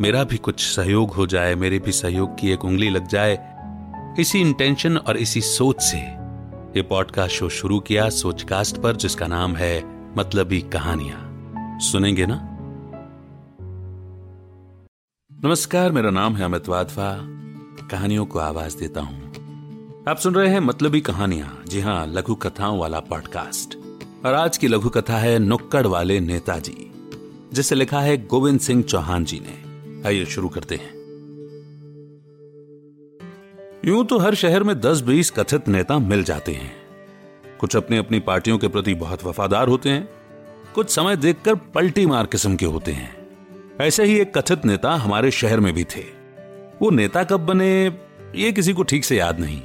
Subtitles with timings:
[0.00, 3.56] मेरा भी कुछ सहयोग हो जाए, मेरे भी सहयोग की एक उंगली लग जाए।
[4.20, 5.98] इसी इंटेंशन और इसी सोच से
[6.76, 9.82] ये पॉडकास्ट शो शुरू किया सोचकास्ट पर, जिसका नाम है
[10.16, 12.40] मतलबी कहानियाँ। सुनेंगे ना?
[15.44, 17.16] नमस्कार, मेरा नाम है अमित वाधवा।
[17.88, 22.78] कहानियों को आवाज़ देता हूँ। आप सुन रहे हैं मतलबी कहानियाँ। जी हाँ, लघु कथाओं
[22.78, 23.78] वाला पॉडकास्ट
[24.26, 26.92] और आज की लघु कथा है नुक्कड़ वाले नेताजी,
[27.52, 29.69] जिसे लिखा है गोविंद सिंह चौहान जी ने।
[30.06, 30.90] आइए शुरू करते हैं।
[33.84, 36.72] यूँ तो हर शहर में 10-20 कथित नेता मिल जाते हैं।
[37.60, 40.08] कुछ अपनी अपनी पार्टियों के प्रति बहुत वफादार होते हैं,
[40.74, 43.26] कुछ समय देखकर पलटी मार किस्म के होते हैं।
[43.80, 46.04] ऐसे ही एक कथित नेता हमारे शहर में भी थे।
[46.82, 47.98] वो नेता कब बने,
[48.36, 49.62] ये किसी को ठीक से याद नहीं।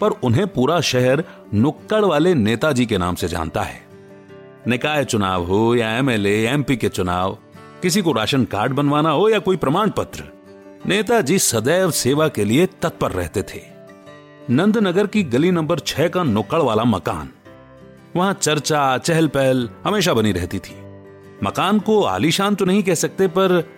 [0.00, 1.24] पर उन्हें पूरा शहर
[1.54, 3.80] नुक्कड़ वाले नेताजी के नाम से जानता है।
[4.68, 7.38] निकाय चुनाव हो या एमएलए एमपी के चुनाव
[7.82, 10.24] किसी को राशन कार्ड बनवाना हो या कोई प्रमाण पत्र
[10.86, 13.60] नेताजी सदैव सेवा के लिए तत्पर रहते थे।
[14.50, 17.28] नंदनगर की गली नंबर छह का नुक्कड़ वाला मकान,
[18.16, 20.74] वहाँ चर्चा चहल पहल हमेशा बनी रहती थी।
[21.44, 23.68] मकान को आलीशान तो नहीं कह सकते, पर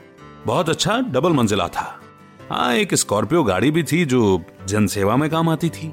[0.47, 2.01] बहुत अच्छा डबल मंजिला था।
[2.51, 5.93] हाँ एक स्कॉर्पियो गाड़ी भी थी जो जनसेवा में काम आती थी।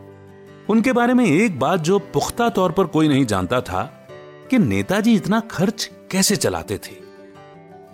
[0.69, 3.83] उनके बारे में एक बात जो पुख्ता तौर पर कोई नहीं जानता था,
[4.49, 7.08] कि नेताजी इतना खर्च कैसे चलाते थे?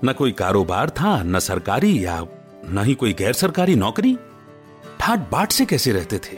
[0.06, 2.26] न कोई कारोबार था, न सरकारी या
[2.70, 4.18] न ही कोई गैर सरकारी नौकरी।
[5.00, 6.36] ठाट बाट से कैसे रहते थे?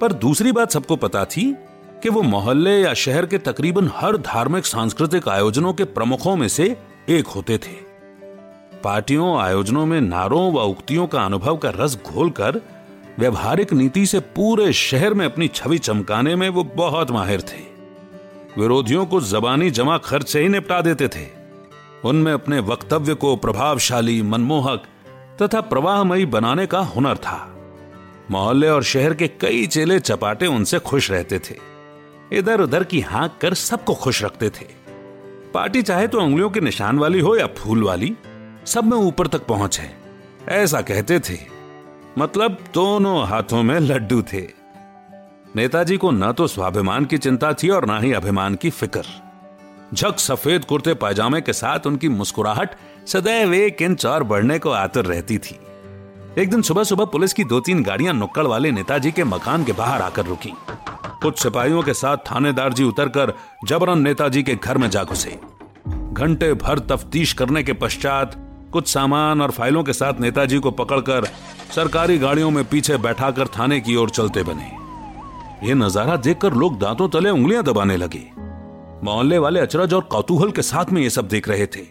[0.00, 1.56] पर दूसरी बात सबको पता थी
[2.02, 6.76] कि वो मोहल्ले या शहर के तकरीबन हर धार्मिक, सांस्कृतिक आयोजनों के प्रमुखों में से
[7.08, 7.84] एक होते थे।
[8.84, 12.60] पार्टियों, आयोजनों में नारों व उक्तियों का अनुभव का रस घोलकर
[13.18, 17.74] व्यवहारिक नीति से पूरे शहर में अपनी छवि चमकाने में वो बहुत माहिर थे।
[18.58, 21.43] विरोधियों को जबानी जमा खर्च से ही निपटा देते थे।
[22.04, 24.84] उनमें अपने वक्तव्य को प्रभावशाली, मनमोहक
[25.42, 27.50] तथा प्रवाहमयी बनाने का हुनर था।
[28.30, 31.74] मोहल्ले और शहर के कई चेले चपाटे उनसे खुश रहते थे।
[32.32, 34.64] इधर उधर की हाँक कर सबको खुश रखते थे।
[35.54, 38.16] पार्टी चाहे तो उंगलियों के निशान वाली हो या फूल वाली,
[38.66, 39.98] सब में ऊपर तक पहुँच है।
[40.48, 41.38] ऐसा कहते थे।
[42.18, 44.48] मतलब दोनों हाथों में लड्डू थे।
[45.56, 49.23] नेताजी को न तो स्वाभिमान की चिंता थी और ना ही अभिमान की फ़िक्र।
[49.94, 52.70] झक सफ़ेद कुर्ते पायजामे के साथ उनकी मुस्कुराहट
[53.06, 55.58] सदैव एक इंच और बढ़ने को आतुर रहती थी।
[56.38, 59.72] एक दिन सुबह सुबह पुलिस की दो तीन गाड़ियाँ नुक्कड़ वाले नेताजी के मकान के
[59.72, 60.52] बाहर आकर रुकी।
[61.22, 63.32] कुछ सिपाहियों के साथ थानेदार जी उतरकर
[63.66, 65.38] जबरन नेताजी के घर में जा घुसे।
[66.12, 68.34] घंटे भर तफ्तीश करने के पश्चात
[68.72, 71.28] कुछ सामान और फाइलों के साथ नेताजी को पकड़कर
[71.74, 77.08] सरकारी गाड़ियों में पीछे बैठाकर थाने की ओर चलते बने। ये नज़ारा देखकर लोग दांतों
[77.08, 78.43] तले उंगलियाँ दबाने लगे।
[79.04, 81.86] मोहल्ले वाले अचरज और कौतूहल के साथ में ये सब देख रहे थे।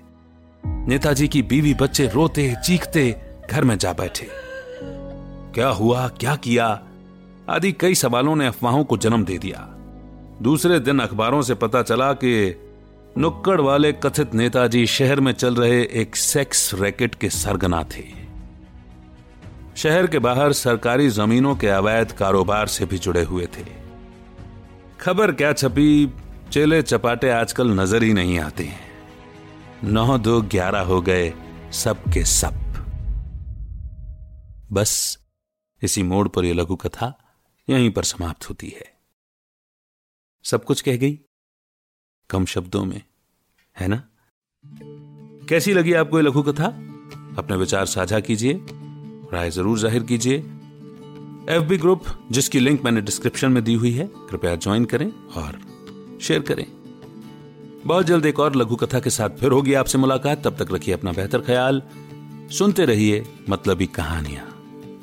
[0.65, 4.27] नेताजी की बीवी बच्चे रोते, चीखते, घर में जा बैठे।
[5.53, 6.07] क्या हुआ?
[6.07, 6.83] क्या किया?
[7.49, 9.67] आदि कई सवालों ने अफवाहों को जन्म दे दिया।
[10.41, 12.55] दूसरे दिन अखबारों से पता चला कि
[13.17, 18.03] नुक्कड़ वाले कथित नेताजी शहर में चल रहे एक सेक्स रैकेट के सरगना थे।
[19.75, 23.65] शहर के बाहर सरकारी जमीनों के अवैध कारोबार से भी जुड़े हुए थे।
[25.01, 26.13] खबर क्या छपी?
[26.53, 28.81] चेले चपाटे आजकल नज़र ही नहीं आते हैं।
[29.83, 31.33] नौ दो ग्यारह हो गए
[31.73, 32.59] सब के सब।
[34.73, 34.93] बस
[35.81, 37.11] इसी मोड़ पर यह लघु कथा
[37.67, 38.85] यहीं पर समाप्त होती है।
[40.45, 41.19] सब कुछ कह गई?
[42.29, 43.01] कम शब्दों में,
[43.75, 44.01] है ना?
[45.49, 46.67] कैसी लगी आपको ये लघु कथा?
[47.37, 48.59] अपने विचार साझा कीजिए,
[49.33, 50.37] राय ज़रूर ज़ाहिर कीजिए।
[51.49, 55.61] एफ़ बी ग्रुप, जिसकी लिंक मैंने डिस्क्रिप्शन में दी हुई है, कृपया ज्वाइन करें और
[56.21, 56.65] शेयर करें।
[57.85, 60.93] बहुत जल्द एक और लघु कथा के साथ फिर होगी आपसे मुलाकात। तब तक रखिए
[60.93, 61.81] अपना बेहतर ख्याल।
[62.51, 64.49] सुनते रहिए मतलबी कहानियाँ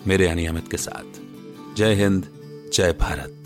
[0.07, 1.21] मेरे यानी अमित के साथ।
[1.77, 2.29] जय हिंद,
[2.75, 3.37] जय Bharat.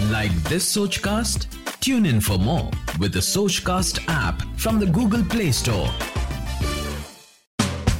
[0.00, 1.48] Like this Soch cast
[1.84, 6.15] tune in for more with Soch cast app from the Google Play Store.